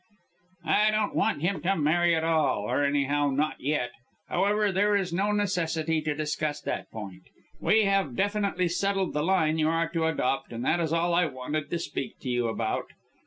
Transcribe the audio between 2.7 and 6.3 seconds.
anyhow, not yet. However, there is no necessity to